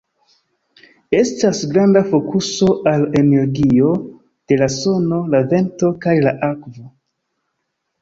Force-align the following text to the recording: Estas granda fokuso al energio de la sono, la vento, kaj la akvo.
Estas 1.17 1.59
granda 1.73 2.03
fokuso 2.07 2.71
al 2.93 3.05
energio 3.21 3.93
de 4.03 4.61
la 4.65 4.73
sono, 4.79 5.23
la 5.37 5.45
vento, 5.57 5.97
kaj 6.07 6.21
la 6.29 6.39
akvo. 6.53 6.93